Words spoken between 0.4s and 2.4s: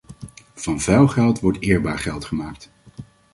Van vuil geld wordt eerbaar geld